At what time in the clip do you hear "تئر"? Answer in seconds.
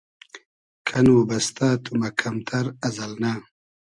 2.47-2.65